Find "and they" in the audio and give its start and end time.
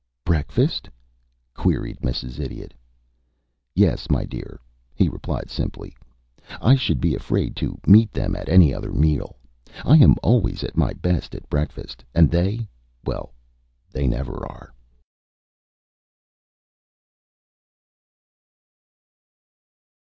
12.15-12.67